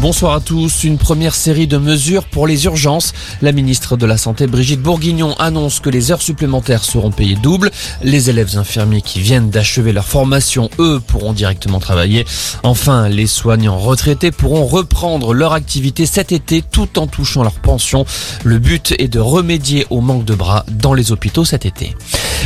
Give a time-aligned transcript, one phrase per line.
[0.00, 0.84] Bonsoir à tous.
[0.84, 3.12] Une première série de mesures pour les urgences.
[3.42, 7.70] La ministre de la Santé Brigitte Bourguignon annonce que les heures supplémentaires seront payées double.
[8.02, 12.24] Les élèves infirmiers qui viennent d'achever leur formation, eux, pourront directement travailler.
[12.62, 18.06] Enfin, les soignants retraités pourront reprendre leur activité cet été tout en touchant leur pension.
[18.42, 21.94] Le but est de remédier au manque de bras dans les hôpitaux cet été.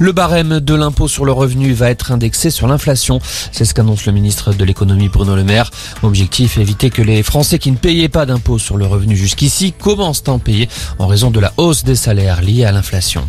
[0.00, 3.18] Le barème de l'impôt sur le revenu va être indexé sur l'inflation.
[3.50, 5.70] C'est ce qu'annonce le ministre de l'économie Bruno Le Maire.
[6.04, 10.22] Objectif, éviter que les Français qui ne payaient pas d'impôt sur le revenu jusqu'ici commencent
[10.28, 10.68] à en payer
[11.00, 13.26] en raison de la hausse des salaires liée à l'inflation.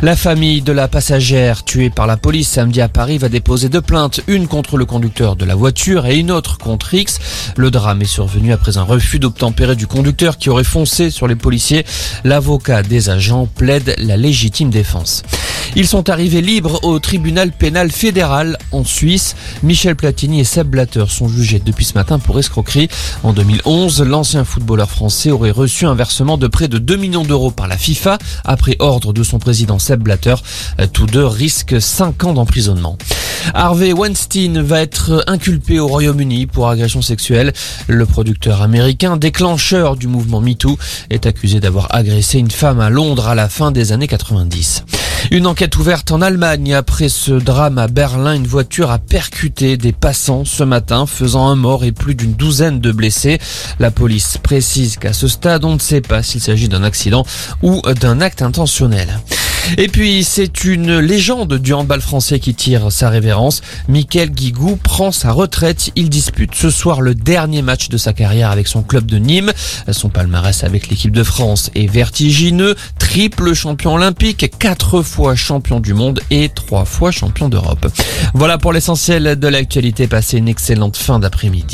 [0.00, 3.82] La famille de la passagère tuée par la police samedi à Paris va déposer deux
[3.82, 7.18] plaintes, une contre le conducteur de la voiture et une autre contre X.
[7.56, 11.36] Le drame est survenu après un refus d'obtempérer du conducteur qui aurait foncé sur les
[11.36, 11.84] policiers.
[12.24, 15.22] L'avocat des agents plaide la légitime défense.
[15.74, 19.34] Ils sont arrivés libres au tribunal pénal fédéral en Suisse.
[19.62, 22.88] Michel Platini et Seb Blatter sont jugés depuis ce matin pour escroquerie.
[23.22, 27.50] En 2011, l'ancien footballeur français aurait reçu un versement de près de 2 millions d'euros
[27.50, 30.34] par la FIFA après ordre de son président Seb Blatter.
[30.92, 32.98] Tous deux risquent 5 ans d'emprisonnement.
[33.54, 37.54] Harvey Weinstein va être inculpé au Royaume-Uni pour agression sexuelle.
[37.88, 40.76] Le producteur américain, déclencheur du mouvement MeToo,
[41.08, 44.84] est accusé d'avoir agressé une femme à Londres à la fin des années 90.
[45.32, 48.34] Une enquête ouverte en Allemagne après ce drame à Berlin.
[48.34, 52.80] Une voiture a percuté des passants ce matin, faisant un mort et plus d'une douzaine
[52.80, 53.38] de blessés.
[53.78, 57.24] La police précise qu'à ce stade, on ne sait pas s'il s'agit d'un accident
[57.62, 59.08] ou d'un acte intentionnel.
[59.78, 63.62] Et puis, c'est une légende du handball français qui tire sa révérence.
[63.88, 65.90] Michael Guigou prend sa retraite.
[65.96, 69.52] Il dispute ce soir le dernier match de sa carrière avec son club de Nîmes.
[69.90, 72.74] Son palmarès avec l'équipe de France est vertigineux.
[72.98, 77.86] Triple champion olympique, quatre fois champion du monde et trois fois champion d'Europe.
[78.34, 80.06] Voilà pour l'essentiel de l'actualité.
[80.06, 81.66] Passez une excellente fin d'après-midi.